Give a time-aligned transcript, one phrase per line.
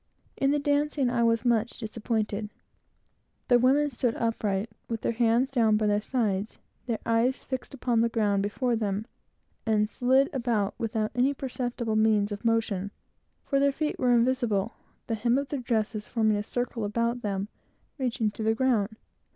[0.35, 2.49] In the dancing, I was much disappointed.
[3.49, 8.01] The women stood upright, with their hands down by their sides, their eyes fixed upon
[8.01, 9.05] the ground before them,
[9.63, 12.89] and slided about without any perceptible means of motion;
[13.43, 14.73] for their feet were invisible,
[15.05, 17.47] the hem of their dresses forming a perfect circle about them,
[17.99, 18.95] reaching to the ground.